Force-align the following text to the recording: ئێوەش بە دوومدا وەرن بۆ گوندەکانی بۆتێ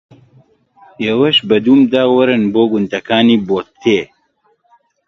ئێوەش 1.03 1.37
بە 1.49 1.57
دوومدا 1.65 2.03
وەرن 2.15 2.43
بۆ 2.53 2.63
گوندەکانی 2.71 3.37
بۆتێ 3.47 4.01